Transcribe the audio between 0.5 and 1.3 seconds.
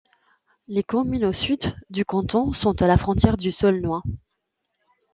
Les communes